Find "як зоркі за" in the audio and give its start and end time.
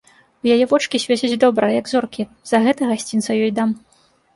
1.79-2.67